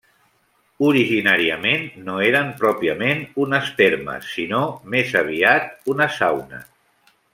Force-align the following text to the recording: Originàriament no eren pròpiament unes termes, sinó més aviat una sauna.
Originàriament 0.85 1.83
no 2.07 2.15
eren 2.29 2.49
pròpiament 2.61 3.21
unes 3.45 3.69
termes, 3.83 4.33
sinó 4.39 4.63
més 4.95 5.15
aviat 5.23 5.93
una 5.95 6.09
sauna. 6.17 6.65